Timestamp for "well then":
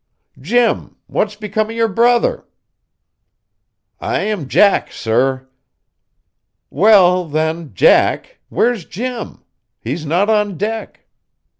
6.71-7.75